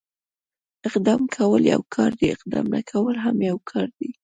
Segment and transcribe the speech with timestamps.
[0.87, 4.09] اقدام کول يو کار دی، اقدام نه کول هم يو کار دی.